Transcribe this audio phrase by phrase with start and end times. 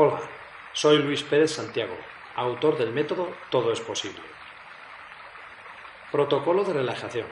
[0.00, 0.20] Hola,
[0.74, 1.98] soy Luis Pérez Santiago,
[2.36, 4.22] autor del método Todo es posible.
[6.12, 7.26] Protocolo de relajación.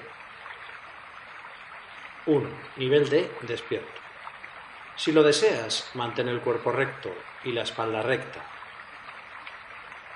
[2.26, 2.48] 1.
[2.74, 4.00] Nivel de despierto.
[4.96, 8.44] Si lo deseas, mantén el cuerpo recto y la espalda recta.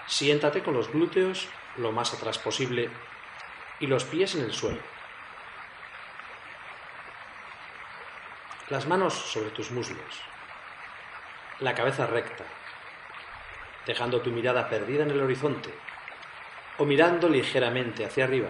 [0.09, 1.47] Siéntate con los glúteos
[1.77, 2.91] lo más atrás posible
[3.79, 4.83] y los pies en el suelo.
[8.71, 10.21] Las manos sobre tus muslos.
[11.61, 12.45] La cabeza recta,
[13.85, 15.71] dejando tu mirada perdida en el horizonte
[16.79, 18.49] o mirando ligeramente hacia arriba,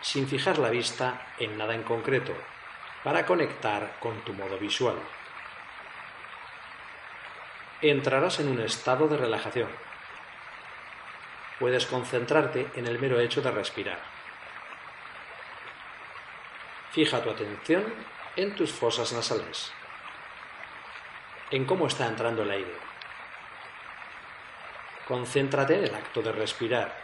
[0.00, 2.32] sin fijar la vista en nada en concreto,
[3.04, 4.96] para conectar con tu modo visual.
[7.80, 9.68] Entrarás en un estado de relajación.
[11.60, 14.00] Puedes concentrarte en el mero hecho de respirar.
[16.90, 17.84] Fija tu atención
[18.34, 19.72] en tus fosas nasales,
[21.50, 22.74] en cómo está entrando el aire.
[25.06, 26.94] Concéntrate en el acto de respirar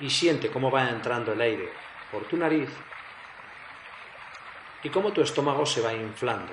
[0.00, 1.72] y siente cómo va entrando el aire
[2.10, 2.68] por tu nariz
[4.82, 6.52] y cómo tu estómago se va inflando.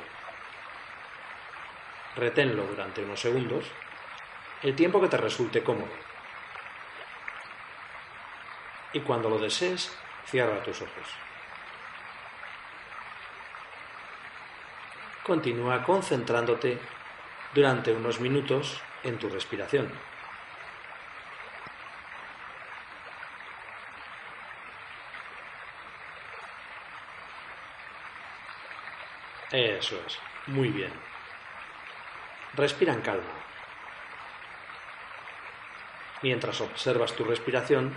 [2.16, 3.66] Reténlo durante unos segundos,
[4.62, 5.88] el tiempo que te resulte cómodo.
[8.94, 11.08] Y cuando lo desees, cierra tus ojos.
[15.28, 16.80] Continúa concentrándote
[17.54, 19.92] durante unos minutos en tu respiración.
[29.52, 30.18] Eso es,
[30.48, 30.94] muy bien.
[32.54, 33.24] Respira en calma.
[36.22, 37.94] Mientras observas tu respiración,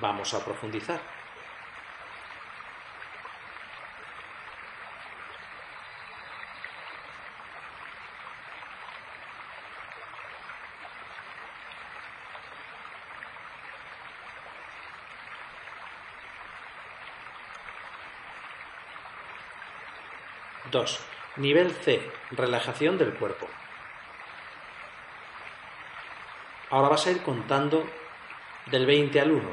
[0.00, 1.13] vamos a profundizar.
[20.74, 20.98] Dos.
[21.36, 22.02] Nivel C.
[22.32, 23.46] Relajación del cuerpo.
[26.70, 27.88] Ahora vas a ir contando
[28.66, 29.48] del 20 al 1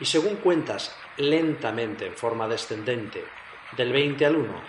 [0.00, 3.24] y según cuentas lentamente en forma descendente
[3.72, 4.60] del 20 al 1,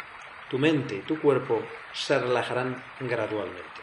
[0.50, 1.62] tu mente y tu cuerpo
[1.92, 3.81] se relajarán gradualmente.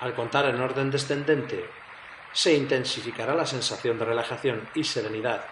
[0.00, 1.68] Al contar en orden descendente,
[2.32, 5.44] se intensificará la sensación de relajación y serenidad,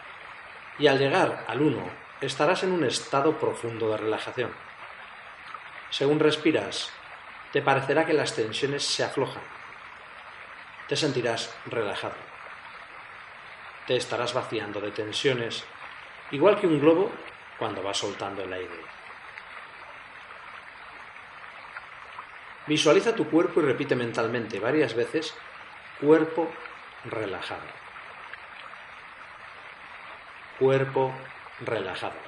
[0.79, 1.91] y al llegar al 1
[2.21, 4.53] estarás en un estado profundo de relajación.
[5.91, 6.93] Según respiras,
[7.53, 9.43] te parecerá que las tensiones se aflojan.
[10.89, 12.15] Te sentirás relajado.
[13.87, 15.65] Te estarás vaciando de tensiones,
[16.31, 17.11] igual que un globo
[17.59, 18.96] cuando va soltando el aire.
[22.67, 25.35] Visualiza tu cuerpo y repite mentalmente varias veces
[26.01, 26.51] cuerpo
[27.05, 27.63] relajado.
[30.59, 31.15] Cuerpo
[31.61, 32.19] relajado.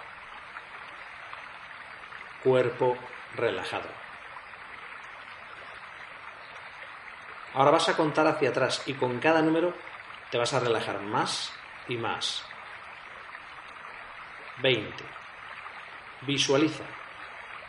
[2.44, 2.96] Cuerpo
[3.34, 3.88] relajado.
[7.54, 9.74] Ahora vas a contar hacia atrás y con cada número
[10.30, 11.52] te vas a relajar más
[11.88, 12.44] y más.
[14.58, 15.04] 20.
[16.22, 16.84] Visualiza,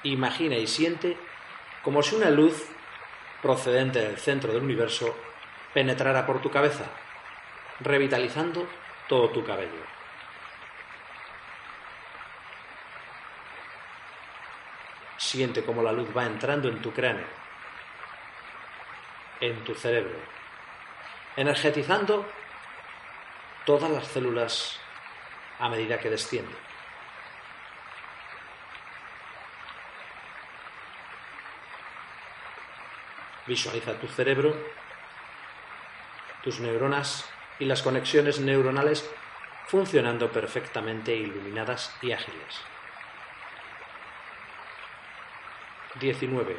[0.03, 1.17] imagina y siente
[1.83, 2.65] como si una luz
[3.41, 5.15] procedente del centro del universo
[5.73, 6.85] penetrara por tu cabeza,
[7.79, 8.67] revitalizando
[9.07, 9.83] todo tu cabello.
[15.17, 17.27] Siente cómo la luz va entrando en tu cráneo,
[19.39, 20.17] en tu cerebro,
[21.35, 22.25] energetizando
[23.65, 24.79] todas las células
[25.59, 26.68] a medida que desciende.
[33.49, 34.55] Visualiza tu cerebro,
[36.43, 39.09] tus neuronas y las conexiones neuronales
[39.65, 42.61] funcionando perfectamente iluminadas y ágiles.
[45.99, 46.57] 19.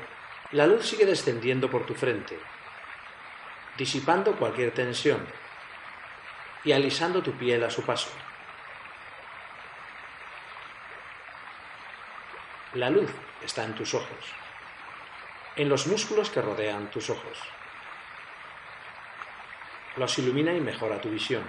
[0.50, 2.36] La luz sigue descendiendo por tu frente,
[3.78, 5.24] disipando cualquier tensión
[6.64, 8.10] y alisando tu piel a su paso.
[12.74, 13.12] La luz
[13.44, 14.39] está en tus ojos,
[15.56, 17.38] en los músculos que rodean tus ojos.
[19.96, 21.44] Los ilumina y mejora tu visión.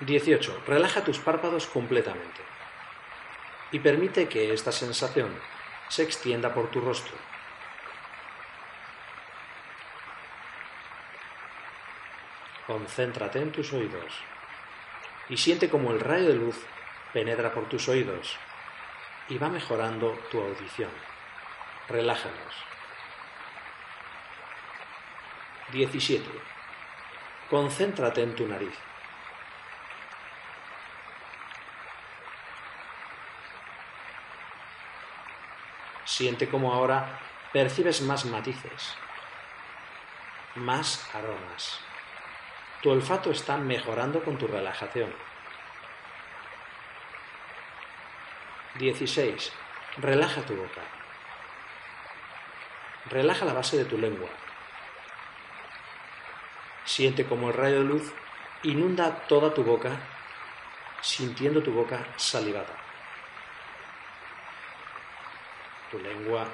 [0.00, 0.62] 18.
[0.66, 2.40] Relaja tus párpados completamente
[3.70, 5.38] y permite que esta sensación
[5.88, 7.16] se extienda por tu rostro.
[12.66, 14.14] Concéntrate en tus oídos
[15.28, 16.64] y siente como el rayo de luz
[17.12, 18.38] penetra por tus oídos
[19.30, 20.90] y va mejorando tu audición.
[21.88, 22.54] Relájalos.
[25.72, 26.28] 17.
[27.48, 28.76] Concéntrate en tu nariz.
[36.04, 37.20] Siente como ahora
[37.52, 38.96] percibes más matices,
[40.56, 41.80] más aromas.
[42.82, 45.29] Tu olfato está mejorando con tu relajación.
[48.80, 49.52] 16.
[49.98, 50.80] Relaja tu boca.
[53.10, 54.30] Relaja la base de tu lengua.
[56.84, 58.12] Siente como el rayo de luz
[58.64, 59.92] inunda toda tu boca,
[61.02, 62.80] sintiendo tu boca salivada.
[65.90, 66.46] tu lengua.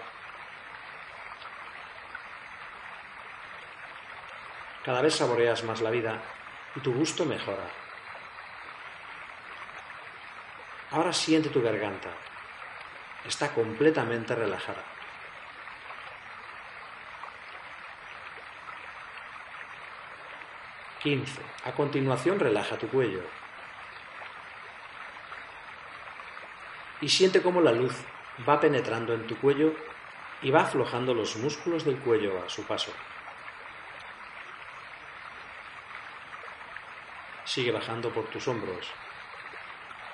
[4.84, 6.22] Cada vez saboreas más la vida
[6.75, 7.85] y tu gusto mejora.
[10.90, 12.10] Ahora siente tu garganta.
[13.24, 14.82] Está completamente relajada.
[21.02, 21.40] Quince.
[21.64, 23.22] A continuación relaja tu cuello.
[27.00, 27.94] Y siente cómo la luz
[28.48, 29.74] va penetrando en tu cuello
[30.40, 32.92] y va aflojando los músculos del cuello a su paso.
[37.44, 38.86] Sigue bajando por tus hombros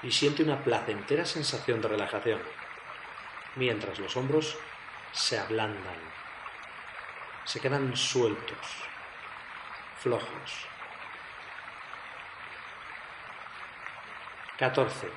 [0.02, 2.40] y siente una placentera sensación de relajación,
[3.56, 4.56] mientras los hombros
[5.12, 5.98] se ablandan,
[7.44, 8.66] se quedan sueltos,
[10.00, 10.66] flojos.
[14.58, 15.08] 14.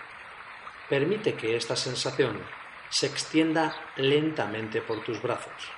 [0.89, 2.41] Permite que esta sensación
[2.89, 5.71] se extienda lentamente por tus brazos,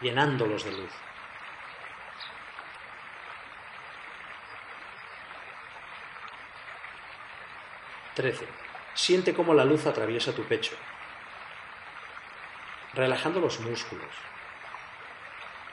[0.00, 1.09] llenándolos de luz.
[8.20, 8.46] Trece.
[8.92, 10.76] Siente cómo la luz atraviesa tu pecho,
[12.92, 14.12] relajando los músculos,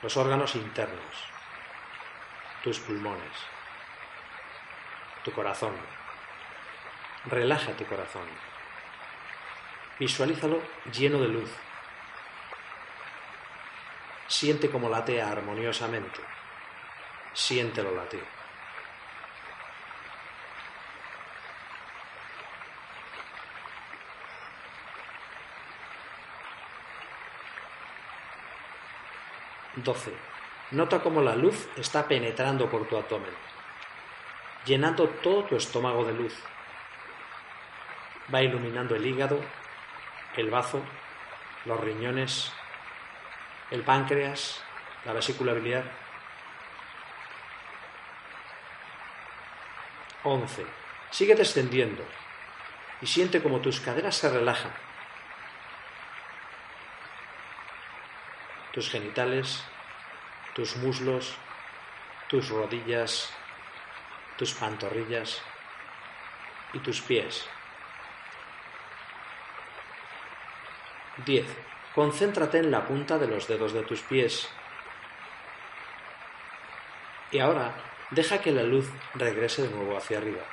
[0.00, 1.14] los órganos internos,
[2.64, 3.36] tus pulmones,
[5.24, 5.74] tu corazón.
[7.26, 8.26] Relaja tu corazón.
[9.98, 11.50] Visualízalo lleno de luz.
[14.26, 16.20] Siente cómo late armoniosamente.
[17.34, 18.37] Siéntelo latir.
[29.76, 30.12] Doce.
[30.70, 33.32] Nota cómo la luz está penetrando por tu abdomen,
[34.66, 36.34] llenando todo tu estómago de luz.
[38.32, 39.40] Va iluminando el hígado,
[40.36, 40.82] el bazo,
[41.64, 42.52] los riñones,
[43.70, 44.62] el páncreas,
[45.04, 45.84] la vesícula biliar.
[50.24, 50.66] 11.
[51.10, 52.04] Sigue descendiendo
[53.00, 54.87] y siente como tus caderas se relajan.
[58.78, 59.64] Tus genitales,
[60.54, 61.34] tus muslos,
[62.28, 63.28] tus rodillas,
[64.36, 65.42] tus pantorrillas
[66.72, 67.44] y tus pies.
[71.26, 71.44] 10.
[71.92, 74.48] Concéntrate en la punta de los dedos de tus pies.
[77.32, 77.74] Y ahora
[78.12, 80.44] deja que la luz regrese de nuevo hacia arriba.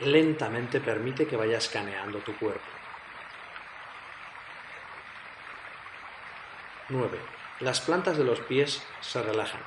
[0.00, 2.85] Lentamente permite que vaya escaneando tu cuerpo.
[6.88, 7.18] 9.
[7.60, 9.60] Las plantas de los pies se relajan.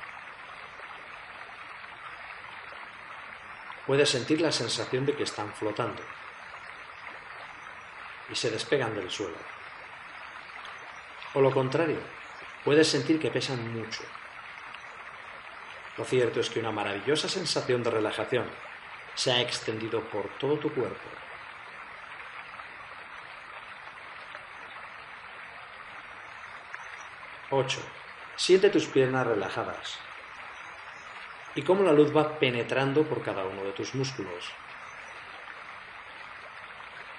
[3.86, 6.02] Puedes sentir la sensación de que están flotando
[8.30, 9.36] y se despegan del suelo.
[11.34, 11.98] O lo contrario,
[12.64, 14.02] puedes sentir que pesan mucho.
[15.98, 18.46] Lo cierto es que una maravillosa sensación de relajación
[19.14, 21.08] se ha extendido por todo tu cuerpo.
[27.52, 27.80] Ocho.
[28.36, 29.98] Siente tus piernas relajadas.
[31.56, 34.52] y cómo la luz va penetrando por cada uno de tus músculos.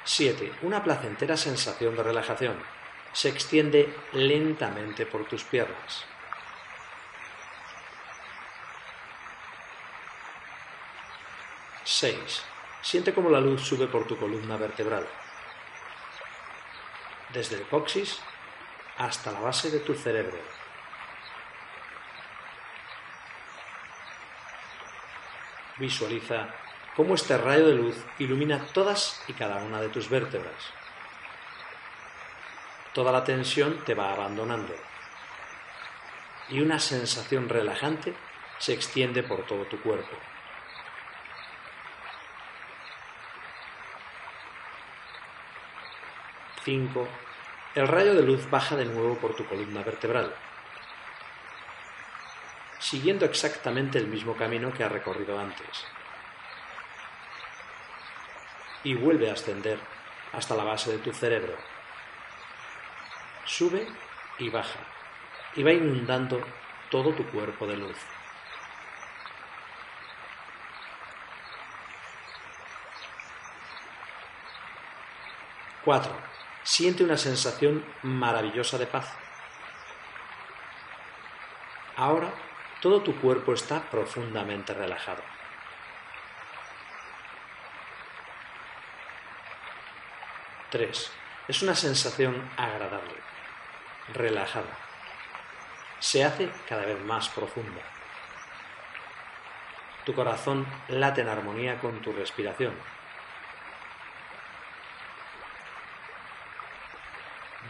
[0.06, 0.54] 7.
[0.62, 2.58] Una placentera sensación de relajación.
[3.12, 6.06] Se extiende lentamente por tus piernas.
[11.84, 12.44] 6.
[12.82, 15.06] Siente cómo la luz sube por tu columna vertebral,
[17.34, 18.22] desde el coxis
[19.06, 20.38] hasta la base de tu cerebro.
[25.78, 26.50] Visualiza
[26.96, 30.74] cómo este rayo de luz ilumina todas y cada una de tus vértebras.
[32.94, 34.76] Toda la tensión te va abandonando
[36.50, 38.14] y una sensación relajante
[38.60, 40.16] se extiende por todo tu cuerpo.
[46.64, 47.31] 5.
[47.74, 50.36] El rayo de luz baja de nuevo por tu columna vertebral,
[52.80, 55.86] siguiendo exactamente el mismo camino que ha recorrido antes.
[58.84, 59.80] Y vuelve a ascender
[60.34, 61.56] hasta la base de tu cerebro.
[63.46, 63.88] Sube
[64.38, 64.80] y baja,
[65.56, 66.46] y va inundando
[66.90, 67.98] todo tu cuerpo de luz.
[75.86, 76.31] Cuatro
[76.64, 79.14] siente una sensación maravillosa de paz.
[81.96, 82.32] Ahora
[82.82, 85.22] todo tu cuerpo está profundamente relajado.
[90.70, 91.12] Tres.
[91.48, 93.16] Es una sensación agradable,
[94.14, 94.78] relajada.
[96.00, 97.82] Se hace cada vez más profunda.
[100.06, 102.74] Tu corazón late en armonía con tu respiración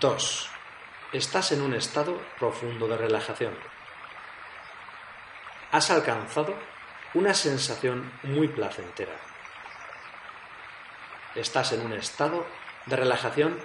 [0.01, 0.49] 2.
[1.13, 3.53] Estás en un estado profundo de relajación.
[5.71, 6.55] Has alcanzado
[7.13, 9.13] una sensación muy placentera.
[11.35, 12.47] Estás en un estado
[12.87, 13.59] de relajación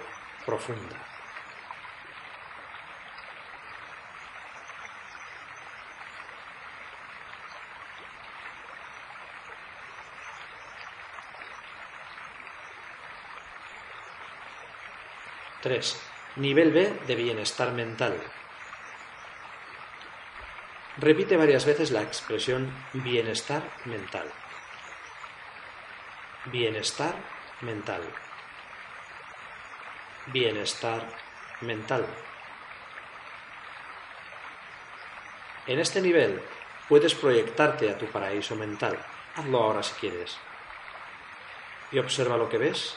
[0.45, 0.95] profunda.
[15.63, 15.99] Tres.
[16.37, 18.15] Nivel B de bienestar mental.
[20.97, 24.31] Repite varias veces la expresión bienestar mental.
[26.45, 27.15] Bienestar
[27.61, 28.03] mental.
[30.27, 31.07] Bienestar
[31.61, 32.05] mental.
[35.65, 36.39] En este nivel
[36.87, 38.95] puedes proyectarte a tu paraíso mental.
[39.35, 40.37] Hazlo ahora si quieres.
[41.91, 42.95] Y observa lo que ves.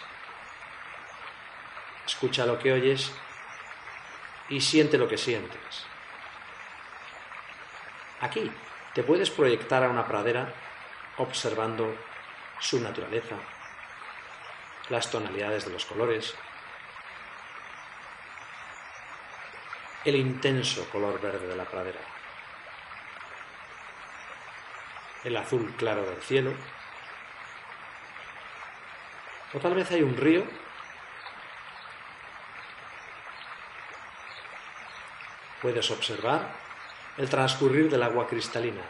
[2.05, 3.11] Escucha lo que oyes
[4.51, 5.87] y siente lo que sientes.
[8.21, 8.51] Aquí
[8.93, 10.53] te puedes proyectar a una pradera
[11.17, 11.97] observando
[12.59, 13.37] su naturaleza,
[14.91, 16.35] las tonalidades de los colores,
[20.05, 22.01] el intenso color verde de la pradera,
[25.25, 26.53] el azul claro del cielo,
[29.53, 30.45] o tal vez hay un río
[35.63, 36.55] Puedes observar
[37.17, 38.83] el transcurrir del agua cristalina,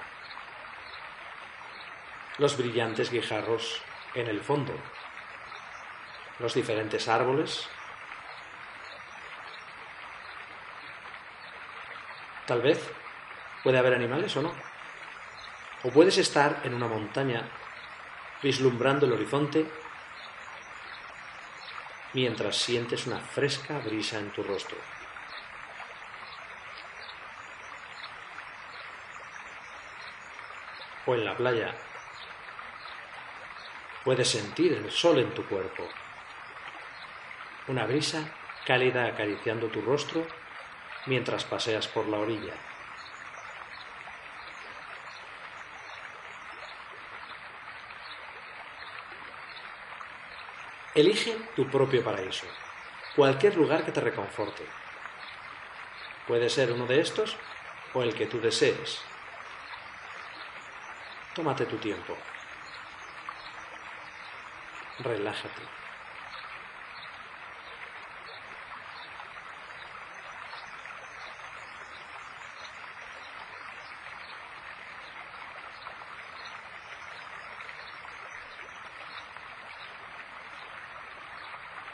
[2.39, 3.83] los brillantes guijarros
[4.15, 4.73] en el fondo,
[6.39, 7.69] los diferentes árboles.
[12.47, 12.81] Tal vez
[13.63, 14.55] puede haber animales o no.
[15.83, 17.49] O puedes estar en una montaña
[18.43, 19.67] vislumbrando el horizonte
[22.13, 25.00] mientras sientes una fresca brisa en tu rostro.
[31.11, 31.75] O en la playa.
[34.05, 35.89] Puedes sentir el sol en tu cuerpo,
[37.67, 38.33] una brisa
[38.65, 40.25] cálida acariciando tu rostro
[41.07, 42.55] mientras paseas por la orilla.
[50.95, 52.47] Elige tu propio paraíso,
[53.17, 54.65] cualquier lugar que te reconforte.
[56.29, 57.37] Puede ser uno de estos
[57.95, 59.10] o el que tú desees.
[61.35, 62.17] Tómate tu tiempo.
[64.99, 65.63] Relájate.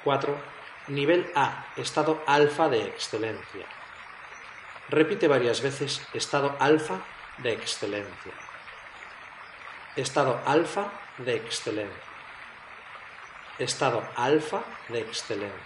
[0.02, 0.40] Cuatro.
[0.88, 3.66] Nivel A, estado alfa de excelencia.
[4.88, 7.00] Repite varias veces estado alfa
[7.38, 8.45] de excelencia.
[9.96, 12.02] Estado alfa de excelencia.
[13.58, 15.56] Estado alfa de excelencia.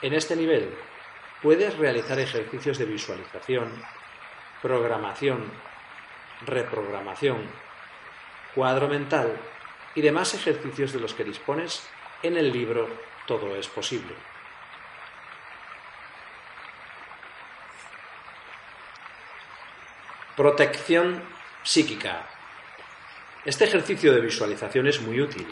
[0.00, 0.74] En este nivel
[1.42, 3.70] puedes realizar ejercicios de visualización,
[4.62, 5.52] programación,
[6.46, 7.50] reprogramación,
[8.54, 9.38] cuadro mental
[9.94, 11.86] y demás ejercicios de los que dispones
[12.22, 12.88] en el libro
[13.26, 14.14] Todo es posible.
[20.40, 21.22] Protección
[21.62, 22.26] psíquica.
[23.44, 25.46] Este ejercicio de visualización es muy útil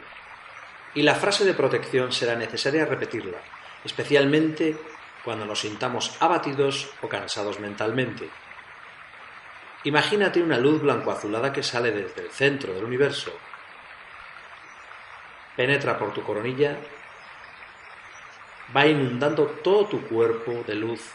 [0.95, 3.37] y la frase de protección será necesaria repetirla,
[3.85, 4.78] especialmente
[5.23, 8.30] cuando nos sintamos abatidos o cansados mentalmente.
[9.85, 13.30] Imagínate una luz blanco-azulada que sale desde el centro del universo,
[15.54, 16.78] penetra por tu coronilla,
[18.75, 21.12] va inundando todo tu cuerpo de luz,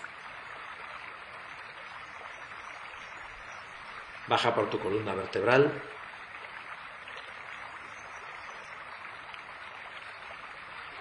[4.28, 5.82] baja por tu columna vertebral,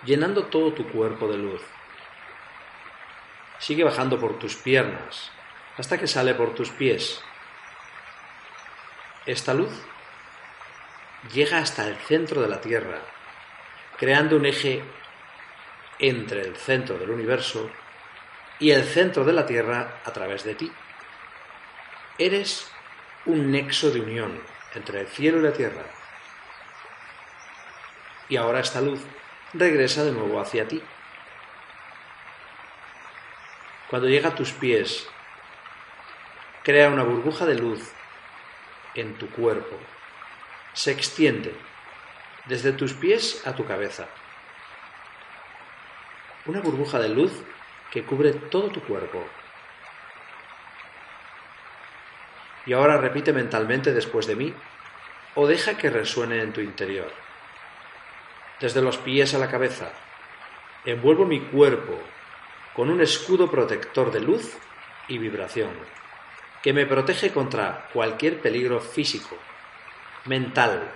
[0.05, 1.63] llenando todo tu cuerpo de luz.
[3.59, 5.31] Sigue bajando por tus piernas
[5.79, 7.23] hasta que sale por tus pies.
[9.25, 9.73] Esta luz
[11.33, 13.01] llega hasta el centro de la Tierra,
[13.97, 14.83] creando un eje
[15.99, 17.71] entre el centro del universo
[18.59, 20.73] y el centro de la Tierra a través de ti.
[22.19, 22.72] Eres
[23.25, 24.43] un nexo de unión
[24.75, 25.85] entre el cielo y la Tierra.
[28.29, 29.01] Y ahora esta luz
[29.53, 30.83] regresa de nuevo hacia ti.
[33.89, 35.07] Cuando llega a tus pies,
[36.63, 37.93] crea una burbuja de luz
[38.95, 39.77] en tu cuerpo.
[40.73, 41.55] Se extiende
[42.47, 44.09] desde tus pies a tu cabeza.
[46.47, 47.33] Una burbuja de luz
[47.91, 49.25] que cubre todo tu cuerpo.
[52.67, 54.55] Y ahora repite mentalmente después de mí
[55.35, 57.11] o deja que resuene en tu interior.
[58.61, 59.93] Desde los pies a la cabeza,
[60.85, 61.99] envuelvo mi cuerpo
[62.75, 64.57] con un escudo protector de luz
[65.09, 65.71] y vibración,
[66.63, 69.37] que me protege contra cualquier peligro físico,
[70.27, 70.93] mental,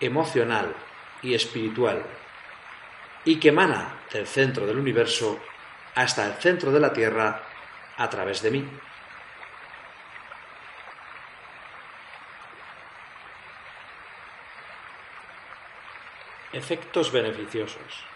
[0.00, 0.74] emocional
[1.22, 2.02] y espiritual,
[3.24, 5.40] y que emana del centro del universo
[5.94, 7.42] hasta el centro de la Tierra
[7.96, 8.68] a través de mí.
[16.56, 18.06] Efectos beneficiosos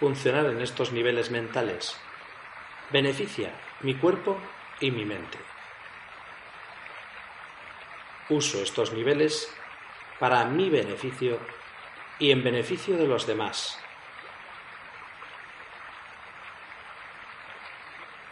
[0.00, 1.96] funcionar en estos niveles mentales
[2.90, 4.36] beneficia mi cuerpo
[4.80, 5.38] y mi mente.
[8.30, 9.48] Uso estos niveles
[10.18, 11.38] para mi beneficio
[12.18, 13.78] y en beneficio de los demás.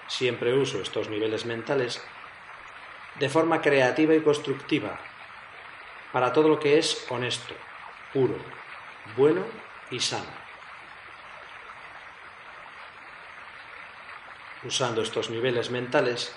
[0.08, 2.04] Siempre uso estos niveles mentales
[3.20, 4.98] de forma creativa y constructiva
[6.10, 7.54] para todo lo que es honesto,
[8.12, 8.61] puro,
[9.16, 9.44] bueno
[9.90, 10.42] y sano.
[14.64, 16.34] Usando estos niveles mentales,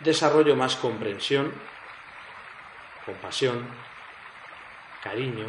[0.00, 1.54] desarrollo más comprensión,
[3.06, 3.68] compasión,
[5.02, 5.46] cariño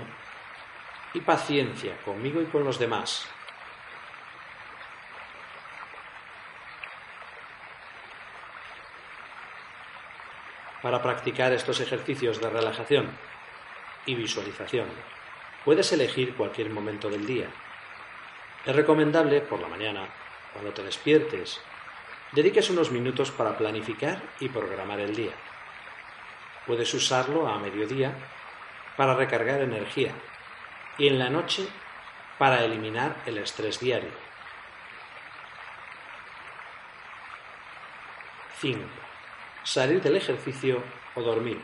[1.13, 3.27] y paciencia conmigo y con los demás.
[10.81, 13.11] Para practicar estos ejercicios de relajación
[14.05, 14.87] y visualización,
[15.65, 17.47] puedes elegir cualquier momento del día.
[18.65, 20.07] Es recomendable por la mañana,
[20.53, 21.61] cuando te despiertes
[22.31, 25.33] dediques unos minutos para planificar y programar el día.
[26.65, 28.13] Puedes usarlo a mediodía
[28.95, 30.13] para recargar energía
[30.97, 31.67] y en la noche
[32.37, 34.11] para eliminar el estrés diario.
[38.59, 38.79] 5.
[39.63, 40.83] Salir del ejercicio
[41.15, 41.59] o dormir.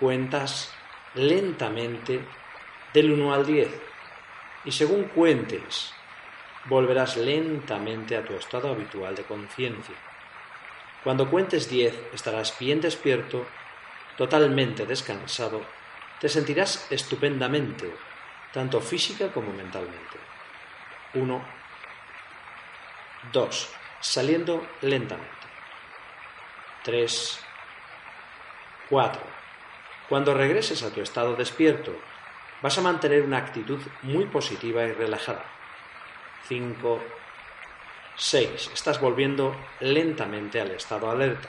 [0.00, 0.74] Cuentas
[1.16, 2.20] lentamente
[2.92, 3.68] del 1 al 10
[4.64, 5.92] y según cuentes
[6.66, 9.94] volverás lentamente a tu estado habitual de conciencia.
[11.02, 13.46] Cuando cuentes diez estarás bien despierto,
[14.16, 15.62] totalmente descansado,
[16.20, 17.94] te sentirás estupendamente,
[18.52, 20.18] tanto física como mentalmente.
[21.14, 21.44] Uno,
[23.32, 25.30] dos, saliendo lentamente.
[26.82, 27.40] Tres,
[28.88, 29.35] cuatro.
[30.08, 31.92] Cuando regreses a tu estado despierto,
[32.62, 35.44] vas a mantener una actitud muy positiva y relajada.
[36.46, 37.02] 5,
[38.14, 38.70] 6.
[38.72, 41.48] Estás volviendo lentamente al estado alerta.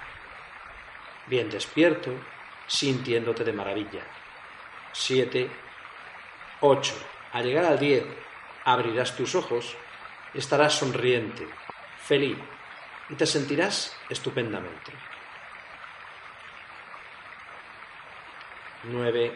[1.27, 2.11] Bien despierto,
[2.65, 4.01] sintiéndote de maravilla.
[4.91, 5.49] 7,
[6.61, 6.93] 8.
[7.33, 8.05] Al llegar al 10,
[8.65, 9.75] abrirás tus ojos,
[10.33, 11.47] estarás sonriente,
[11.99, 12.37] feliz
[13.09, 14.91] y te sentirás estupendamente.
[18.89, 19.33] 9,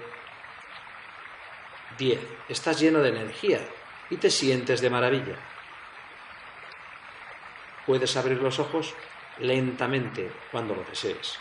[1.97, 2.19] 10.
[2.49, 3.59] Estás lleno de energía
[4.09, 5.35] y te sientes de maravilla.
[7.85, 8.93] Puedes abrir los ojos
[9.39, 11.39] lentamente cuando lo desees.